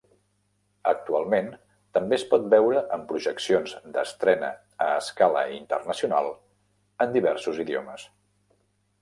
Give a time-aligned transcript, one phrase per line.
[0.91, 1.51] Actualment,
[1.97, 4.49] també es pot veure en projeccions d'estrena
[4.87, 6.33] a escala internacional
[7.07, 8.09] en diversos idiomes.